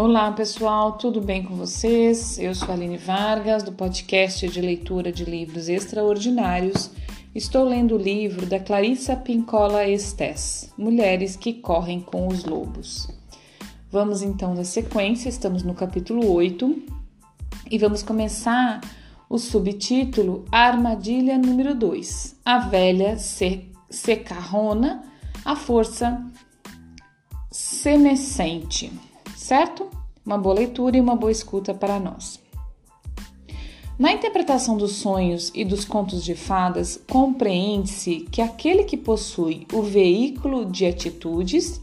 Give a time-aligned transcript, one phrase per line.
[0.00, 2.38] Olá pessoal, tudo bem com vocês?
[2.38, 6.88] Eu sou Aline Vargas, do podcast de leitura de livros extraordinários.
[7.34, 13.08] Estou lendo o livro da Clarissa Pincola Estes, Mulheres que Correm com os Lobos.
[13.90, 16.80] Vamos então na sequência, estamos no capítulo 8
[17.68, 18.80] e vamos começar
[19.28, 23.16] o subtítulo Armadilha número 2: A velha
[23.90, 25.02] secarrona,
[25.44, 26.24] a força
[27.50, 28.92] senescente
[29.38, 29.88] certo?
[30.26, 32.40] Uma boa leitura e uma boa escuta para nós.
[33.98, 39.82] Na interpretação dos sonhos e dos contos de fadas, compreende-se que aquele que possui o
[39.82, 41.80] veículo de atitudes,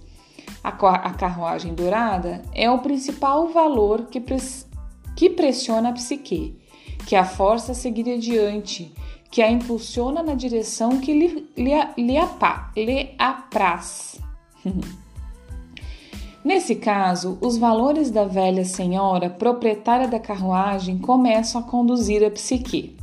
[0.64, 4.68] a carruagem dourada, é o principal valor que, pres
[5.16, 6.58] que pressiona a psique,
[7.06, 8.94] que a força a seguir adiante,
[9.30, 14.20] que a impulsiona na direção que lhe, lhe, lhe, lhe apraz.
[16.46, 22.96] Nesse caso, os valores da velha senhora, proprietária da carruagem, começam a conduzir a psique.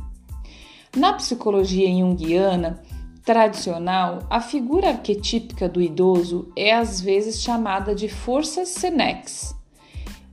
[0.95, 2.81] Na psicologia junguiana
[3.25, 9.53] tradicional, a figura arquetípica do idoso é às vezes chamada de força senex.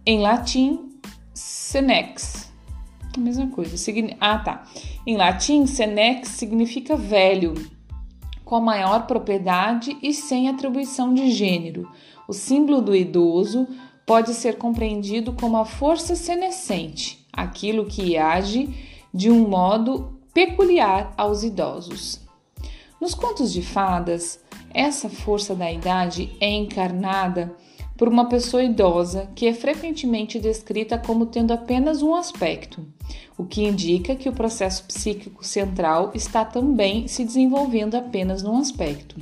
[0.06, 0.90] Em latim,
[1.34, 2.52] senex.
[3.16, 3.74] A mesma coisa.
[4.20, 4.64] Ah, tá.
[5.04, 7.54] Em latim, senex significa velho,
[8.50, 11.88] com maior propriedade e sem atribuição de gênero
[12.30, 13.66] o símbolo do idoso
[14.06, 18.72] pode ser compreendido como a força senescente, aquilo que age
[19.12, 22.20] de um modo peculiar aos idosos.
[23.00, 24.38] Nos contos de fadas,
[24.72, 27.52] essa força da idade é encarnada
[28.00, 32.82] por uma pessoa idosa que é frequentemente descrita como tendo apenas um aspecto,
[33.36, 39.16] o que indica que o processo psíquico central está também se desenvolvendo apenas num aspecto.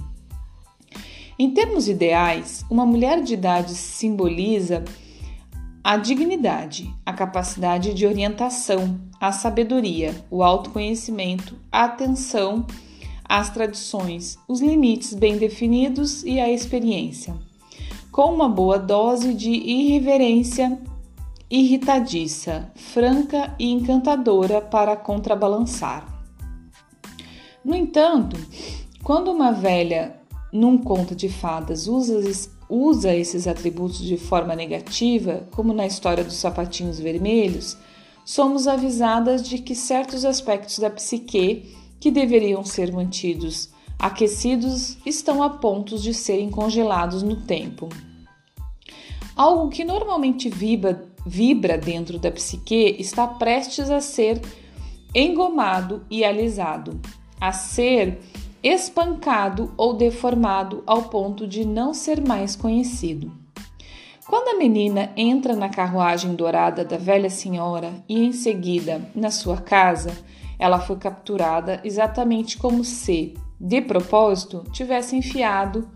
[1.37, 4.85] Em termos ideais, uma mulher de idade simboliza
[5.83, 12.65] a dignidade, a capacidade de orientação, a sabedoria, o autoconhecimento, a atenção
[13.25, 17.35] às tradições, os limites bem definidos e a experiência,
[18.19, 20.77] com uma boa dose de irreverência
[21.49, 26.05] irritadiça, franca e encantadora para contrabalançar.
[27.65, 28.37] No entanto,
[29.05, 30.17] quando uma velha
[30.53, 32.21] num conto de fadas usa,
[32.69, 37.77] usa esses atributos de forma negativa, como na história dos sapatinhos vermelhos,
[38.25, 45.51] somos avisadas de que certos aspectos da psique que deveriam ser mantidos aquecidos estão a
[45.51, 47.89] ponto de serem congelados no tempo.
[49.39, 54.43] Algo que normalmente vibra, vibra dentro da psique está prestes a ser
[55.15, 57.01] engomado e alisado,
[57.41, 58.19] a ser
[58.65, 63.31] espancado ou deformado ao ponto de não ser mais conhecido.
[64.27, 69.59] Quando a menina entra na carruagem dourada da velha senhora e em seguida na sua
[69.59, 70.11] casa,
[70.59, 75.89] ela foi capturada exatamente como se, de propósito, tivesse enfiado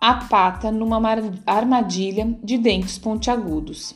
[0.00, 1.00] a pata numa
[1.46, 3.94] armadilha de dentes pontiagudos.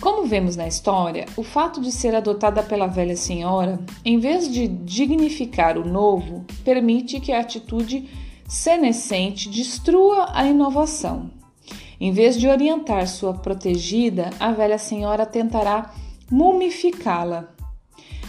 [0.00, 4.66] Como vemos na história, o fato de ser adotada pela velha senhora, em vez de
[4.66, 8.08] dignificar o novo, permite que a atitude
[8.48, 11.30] senescente destrua a inovação.
[12.00, 15.94] Em vez de orientar sua protegida, a velha senhora tentará
[16.28, 17.48] mumificá-la.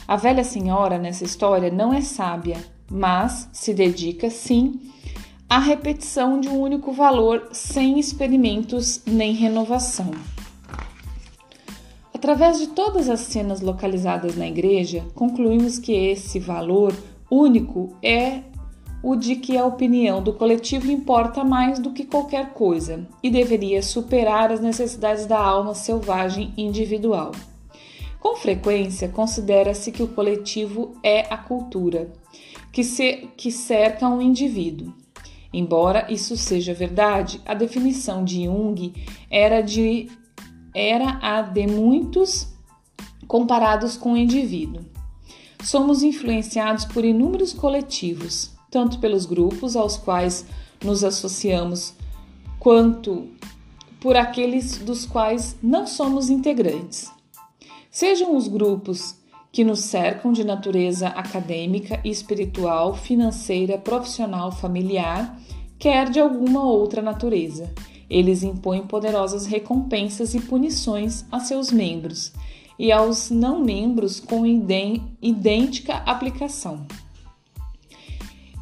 [0.08, 4.93] A velha senhora nessa história não é sábia, mas se dedica sim
[5.54, 10.10] à repetição de um único valor sem experimentos nem renovação.
[12.12, 16.92] Através de todas as cenas localizadas na igreja, concluímos que esse valor
[17.30, 18.40] único é
[19.04, 23.84] o de que a opinião do coletivo importa mais do que qualquer coisa e deveria
[23.84, 27.32] superar as necessidades da alma selvagem individual.
[28.20, 32.12] Com frequência, considera-se que o coletivo é a cultura,
[32.72, 35.03] que, se, que cerca um indivíduo.
[35.54, 38.92] Embora isso seja verdade, a definição de Jung
[39.30, 40.10] era de
[40.74, 42.48] era a de muitos
[43.28, 44.84] comparados com o indivíduo.
[45.64, 50.46] Somos influenciados por inúmeros coletivos, tanto pelos grupos aos quais
[50.84, 51.94] nos associamos,
[52.60, 53.30] quanto
[54.02, 57.12] por aqueles dos quais não somos integrantes.
[57.92, 59.16] Sejam os grupos
[59.54, 65.40] que nos cercam de natureza acadêmica, espiritual, financeira, profissional, familiar,
[65.80, 67.72] quer de alguma outra natureza
[68.14, 72.32] eles impõem poderosas recompensas e punições a seus membros
[72.78, 76.86] e aos não membros com idêntica aplicação.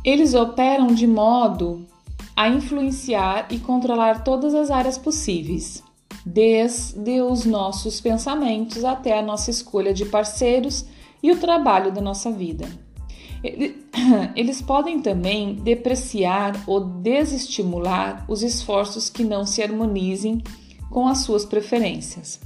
[0.06, 1.86] Eles operam de modo
[2.34, 5.84] a influenciar e controlar todas as áreas possíveis,
[6.26, 10.86] desde os nossos pensamentos até a nossa escolha de parceiros
[11.22, 12.68] e o trabalho da nossa vida.
[14.36, 20.44] Eles podem também depreciar ou desestimular os esforços que não se harmonizem
[20.90, 22.40] com as suas preferências.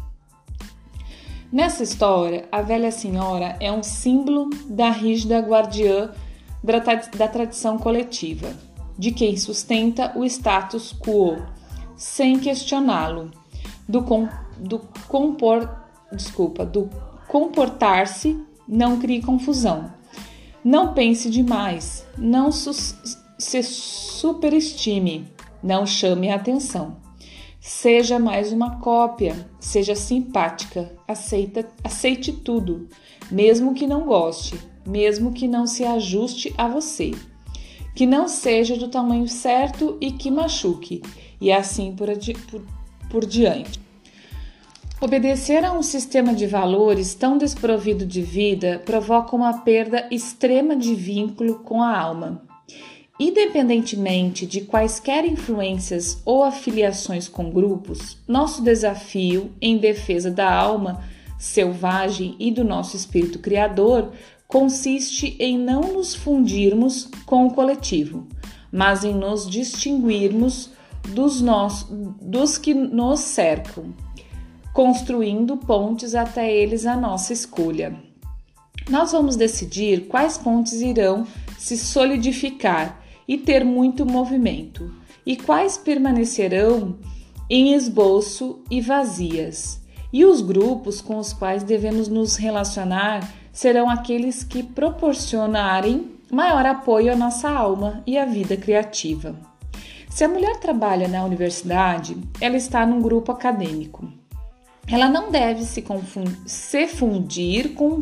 [1.52, 6.12] Nessa história, a velha senhora é um símbolo da rígida guardiã
[7.18, 8.54] da tradição coletiva,
[8.98, 11.38] de quem sustenta o status quo,
[11.96, 13.32] sem questioná-lo,
[13.88, 14.28] do, com,
[14.58, 15.70] do compor,
[16.12, 16.90] desculpa, do
[17.28, 19.94] comportar-se não crie confusão.
[20.64, 22.74] Não pense demais, não su
[23.38, 25.28] se superestime,
[25.62, 26.98] não chame a atenção.
[27.60, 32.88] Seja mais uma cópia, seja simpática, aceita, aceite tudo,
[33.30, 37.12] mesmo que não goste, mesmo que não se ajuste a você.
[37.94, 41.02] Que não seja do tamanho certo e que machuque,
[41.42, 42.08] e assim por,
[42.50, 42.62] por,
[43.10, 43.80] por diante.
[45.02, 50.96] Obedecer a um sistema de valores tão desprovido de vida provoca uma perda extrema de
[50.96, 52.42] vínculo com a alma.
[53.20, 61.04] Independentemente de quaisquer influências ou afiliações com grupos, nosso desafio em defesa da alma
[61.38, 64.12] selvagem e do nosso espírito criador
[64.48, 68.28] consiste em não nos fundirmos com o coletivo,
[68.72, 70.72] mas em nos distinguirmos
[71.08, 71.86] dos, nós,
[72.22, 73.94] dos que nos cercam,
[74.74, 77.96] construindo pontes até eles à nossa escolha.
[78.90, 81.26] Nós vamos decidir quais pontes irão
[81.58, 84.94] se solidificar e ter muito movimento,
[85.26, 86.98] e quais permanecerão
[87.50, 89.82] em esboço e vazias.
[90.14, 97.12] E os grupos com os quais devemos nos relacionar serão aqueles que proporcionarem maior apoio
[97.12, 99.36] à nossa alma e à vida criativa.
[100.16, 104.08] Se a mulher trabalha na universidade, ela está num grupo acadêmico.
[104.90, 105.84] Ela não deve se,
[106.46, 108.02] se fundir com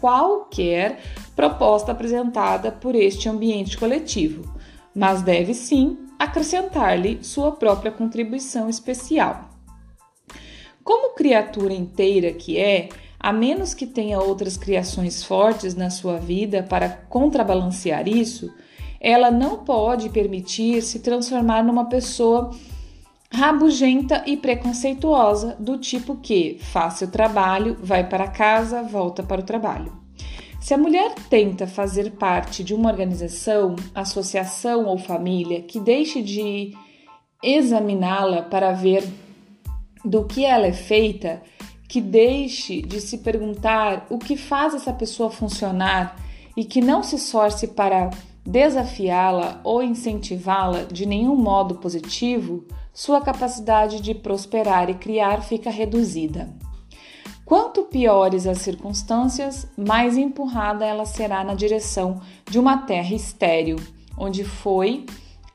[0.00, 0.98] qualquer
[1.36, 4.42] proposta apresentada por este ambiente coletivo,
[4.92, 9.50] mas deve sim acrescentar-lhe sua própria contribuição especial.
[10.82, 12.88] Como criatura inteira que é,
[13.20, 18.52] a menos que tenha outras criações fortes na sua vida para contrabalancear isso,
[19.04, 22.50] ela não pode permitir se transformar numa pessoa
[23.30, 29.44] rabugenta e preconceituosa, do tipo que faz seu trabalho, vai para casa, volta para o
[29.44, 29.92] trabalho.
[30.58, 36.74] Se a mulher tenta fazer parte de uma organização, associação ou família que deixe de
[37.42, 39.06] examiná-la para ver
[40.02, 41.42] do que ela é feita,
[41.86, 46.16] que deixe de se perguntar o que faz essa pessoa funcionar
[46.56, 48.08] e que não se esforce para
[48.46, 56.54] desafiá-la ou incentivá-la de nenhum modo positivo, sua capacidade de prosperar e criar fica reduzida.
[57.44, 63.76] Quanto piores as circunstâncias, mais empurrada ela será na direção de uma terra estéril,
[64.16, 65.04] onde foi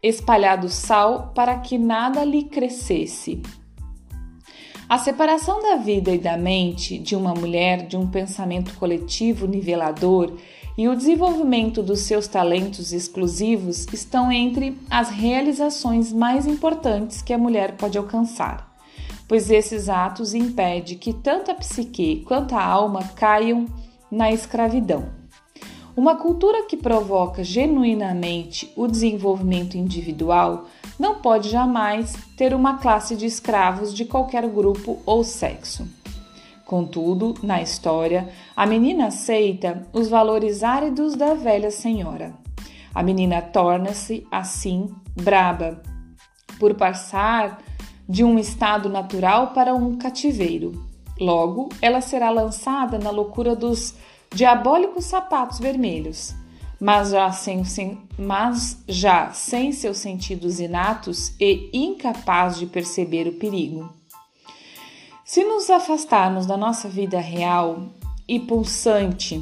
[0.02, 3.42] espalhado sal para que nada lhe crescesse.
[4.88, 10.36] A separação da vida e da mente de uma mulher de um pensamento coletivo nivelador
[10.80, 17.38] e o desenvolvimento dos seus talentos exclusivos estão entre as realizações mais importantes que a
[17.38, 18.70] mulher pode alcançar
[19.30, 23.68] pois esses atos impedem que tanto a psique quanto a alma caiam
[24.12, 25.08] na escravidão.
[25.96, 30.66] Uma cultura que provoca genuinamente o desenvolvimento individual
[30.98, 35.88] não pode jamais ter uma classe de escravos de qualquer grupo ou sexo.
[36.70, 42.36] Contudo, na história, a menina aceita os valores áridos da velha senhora.
[42.94, 45.82] A menina torna-se, assim, braba,
[46.60, 47.58] por passar
[48.08, 50.88] de um estado natural para um cativeiro.
[51.20, 53.96] Logo, ela será lançada na loucura dos
[54.32, 56.36] diabólicos sapatos vermelhos,
[56.80, 63.40] mas já sem, sem, mas já sem seus sentidos inatos e incapaz de perceber o
[63.40, 63.99] perigo.
[65.32, 67.84] Se nos afastarmos da nossa vida real
[68.28, 69.40] e pulsante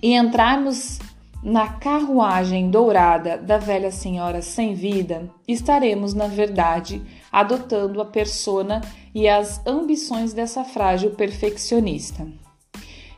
[0.00, 1.00] e entrarmos
[1.42, 8.80] na carruagem dourada da velha senhora sem vida, estaremos, na verdade, adotando a persona
[9.12, 12.24] e as ambições dessa frágil perfeccionista.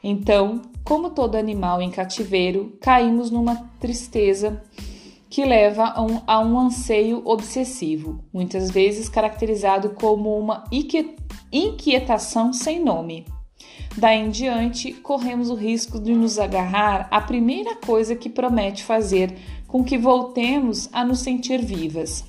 [0.03, 4.65] Então, como todo animal em cativeiro, caímos numa tristeza
[5.35, 10.63] que leva a um, a um anseio obsessivo, muitas vezes caracterizado como uma
[11.53, 13.27] inquietação sem nome.
[13.97, 19.37] Daí em diante, corremos o risco de nos agarrar à primeira coisa que promete fazer
[19.67, 22.25] com que voltemos a nos sentir vivas.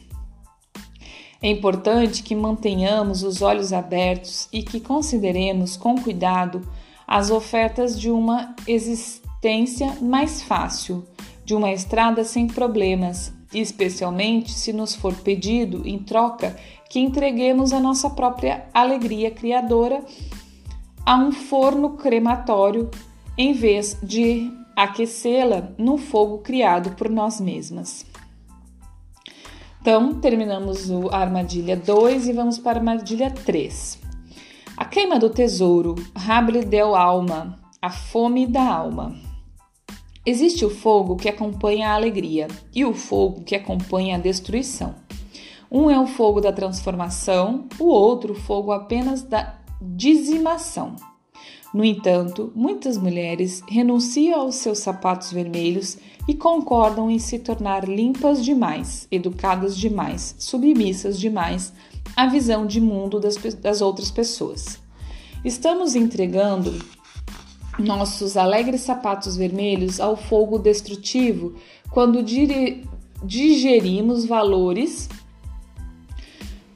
[1.39, 6.67] É importante que mantenhamos os olhos abertos e que consideremos com cuidado
[7.05, 11.05] as ofertas de uma existência mais fácil,
[11.45, 16.55] de uma estrada sem problemas, especialmente se nos for pedido, em troca,
[16.89, 20.03] que entreguemos a nossa própria alegria criadora
[21.05, 22.89] a um forno crematório
[23.37, 28.05] em vez de aquecê-la no fogo criado por nós mesmas.
[29.79, 34.01] Então, terminamos a armadilha 2 e vamos para a armadilha 3.
[34.75, 39.15] A queima do tesouro, Rable del alma, a fome da alma.
[40.25, 44.95] Existe o fogo que acompanha a alegria e o fogo que acompanha a destruição.
[45.71, 50.95] Um é o fogo da transformação, o outro o fogo apenas da dizimação.
[51.71, 58.43] No entanto, muitas mulheres renunciam aos seus sapatos vermelhos e concordam em se tornar limpas
[58.43, 61.71] demais, educadas demais, submissas demais
[62.15, 64.79] à visão de mundo das, das outras pessoas.
[65.43, 66.73] Estamos entregando
[67.79, 71.55] nossos alegres sapatos vermelhos ao fogo destrutivo
[71.91, 72.23] quando
[73.23, 75.09] digerimos valores,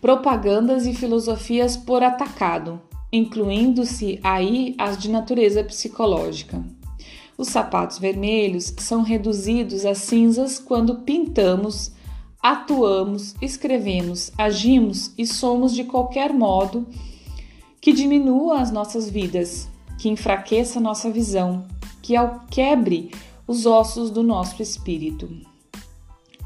[0.01, 6.63] propagandas e filosofias por atacado, incluindo-se aí as de natureza psicológica.
[7.37, 11.91] Os sapatos vermelhos são reduzidos a cinzas quando pintamos,
[12.41, 16.85] atuamos, escrevemos, agimos e somos de qualquer modo
[17.81, 21.67] que diminua as nossas vidas, que enfraqueça nossa visão,
[22.01, 23.11] que ao quebre
[23.45, 25.29] os ossos do nosso espírito.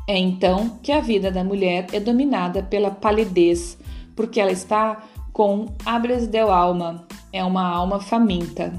[0.07, 3.77] É então que a vida da mulher é dominada pela palidez,
[4.15, 8.73] porque ela está com abres del alma, é uma alma faminta.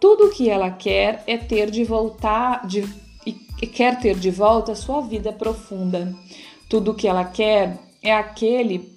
[0.00, 2.84] Tudo o que ela quer é ter de voltar de,
[3.26, 6.14] e quer ter de volta sua vida profunda.
[6.68, 8.92] Tudo o que ela quer é aquele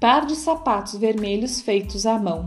[0.00, 2.46] par de sapatos vermelhos feitos à mão.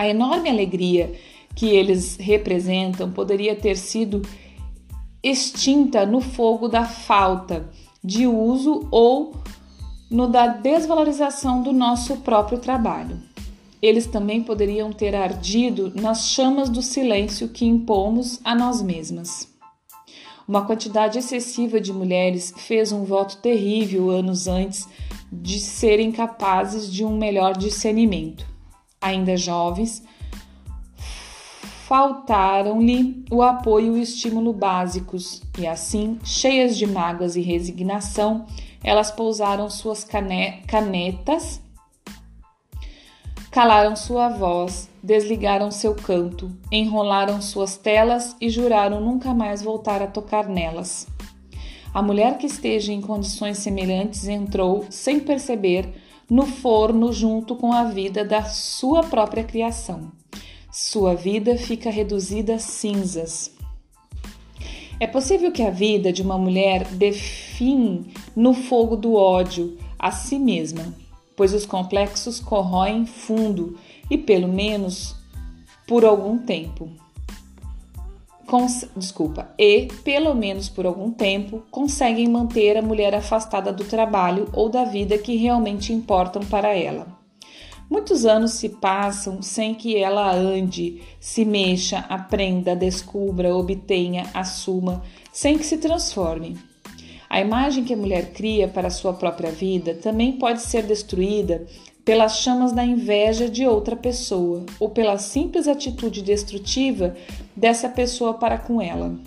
[0.00, 1.12] A enorme alegria
[1.54, 4.22] que eles representam poderia ter sido
[5.22, 7.68] extinta no fogo da falta
[8.02, 9.34] de uso ou
[10.10, 13.20] no da desvalorização do nosso próprio trabalho.
[13.82, 19.52] Eles também poderiam ter ardido nas chamas do silêncio que impomos a nós mesmas.
[20.48, 24.88] Uma quantidade excessiva de mulheres fez um voto terrível anos antes
[25.30, 28.49] de serem capazes de um melhor discernimento.
[29.00, 30.02] Ainda jovens,
[31.90, 38.46] faltaram-lhe o apoio e o estímulo básicos, e assim, cheias de mágoas e resignação,
[38.84, 41.60] elas pousaram suas cane canetas,
[43.50, 50.06] calaram sua voz, desligaram seu canto, enrolaram suas telas e juraram nunca mais voltar a
[50.06, 51.08] tocar nelas.
[51.92, 55.92] A mulher que esteja em condições semelhantes entrou, sem perceber,
[56.30, 60.12] no forno junto com a vida da sua própria criação.
[60.72, 63.50] Sua vida fica reduzida a cinzas.
[65.00, 70.38] É possível que a vida de uma mulher define no fogo do ódio a si
[70.38, 70.94] mesma,
[71.34, 73.76] pois os complexos corroem fundo
[74.08, 75.16] e, pelo menos
[75.88, 76.88] por algum tempo,
[78.96, 84.68] desculpa, e, pelo menos por algum tempo, conseguem manter a mulher afastada do trabalho ou
[84.68, 87.06] da vida que realmente importam para ela.
[87.88, 95.02] Muitos anos se passam sem que ela ande, se mexa, aprenda, descubra, obtenha, assuma,
[95.32, 96.56] sem que se transforme.
[97.28, 101.66] A imagem que a mulher cria para a sua própria vida também pode ser destruída
[102.04, 107.14] pelas chamas da inveja de outra pessoa ou pela simples atitude destrutiva
[107.54, 109.18] dessa pessoa para com ela.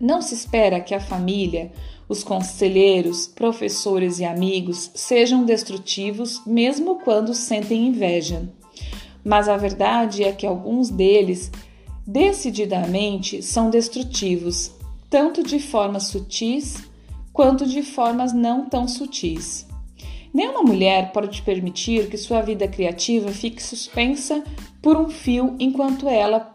[0.00, 1.72] Não se espera que a família,
[2.08, 8.48] os conselheiros, professores e amigos sejam destrutivos mesmo quando sentem inveja.
[9.24, 11.50] Mas a verdade é que alguns deles
[12.06, 14.72] decididamente são destrutivos,
[15.10, 16.88] tanto de formas sutis
[17.32, 19.69] quanto de formas não tão sutis.
[20.32, 24.44] Nenhuma mulher pode permitir que sua vida criativa fique suspensa
[24.80, 26.52] por um fio enquanto ela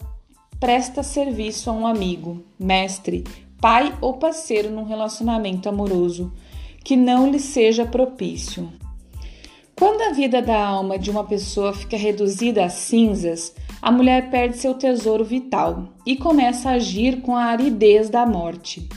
[0.58, 3.24] presta serviço a um amigo, mestre,
[3.60, 6.32] pai ou parceiro num relacionamento amoroso
[6.82, 8.72] que não lhe seja propício.
[9.78, 14.56] Quando a vida da alma de uma pessoa fica reduzida a cinzas, a mulher perde
[14.56, 18.88] seu tesouro vital e começa a agir com a aridez da morte.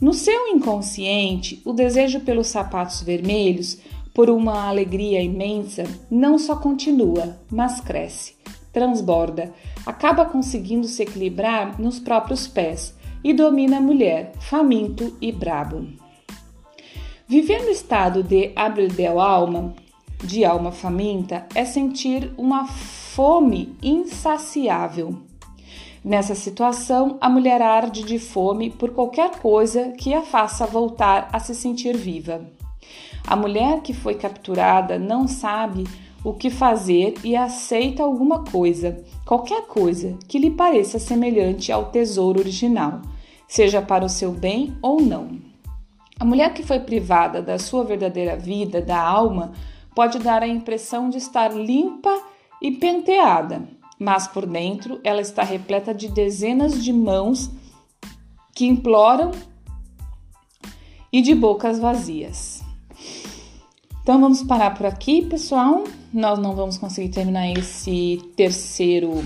[0.00, 3.78] No seu inconsciente, o desejo pelos sapatos vermelhos,
[4.18, 8.34] por uma alegria imensa, não só continua, mas cresce,
[8.72, 9.54] transborda,
[9.86, 15.86] acaba conseguindo se equilibrar nos próprios pés e domina a mulher, faminto e brabo.
[17.28, 19.72] Viver no estado de abridel alma,
[20.24, 25.16] de alma faminta, é sentir uma fome insaciável.
[26.04, 31.38] Nessa situação, a mulher arde de fome por qualquer coisa que a faça voltar a
[31.38, 32.57] se sentir viva.
[33.28, 35.84] A mulher que foi capturada não sabe
[36.24, 42.40] o que fazer e aceita alguma coisa, qualquer coisa que lhe pareça semelhante ao tesouro
[42.40, 43.02] original,
[43.46, 45.38] seja para o seu bem ou não.
[46.18, 49.52] A mulher que foi privada da sua verdadeira vida, da alma,
[49.94, 52.22] pode dar a impressão de estar limpa
[52.62, 53.68] e penteada,
[53.98, 57.50] mas por dentro ela está repleta de dezenas de mãos
[58.54, 59.32] que imploram
[61.12, 62.66] e de bocas vazias.
[64.08, 65.84] Então vamos parar por aqui, pessoal.
[66.10, 69.22] Nós não vamos conseguir terminar esse terceiro,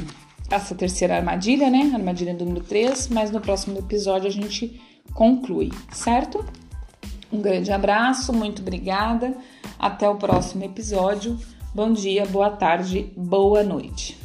[0.50, 1.92] essa terceira armadilha, né?
[1.94, 4.82] Armadilha número 3, mas no próximo episódio a gente
[5.14, 6.44] conclui, certo?
[7.32, 9.36] Um grande abraço, muito obrigada.
[9.78, 11.38] Até o próximo episódio.
[11.72, 14.21] Bom dia, boa tarde, boa noite.